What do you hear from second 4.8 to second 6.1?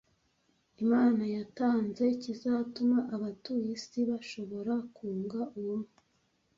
kunga ubumwe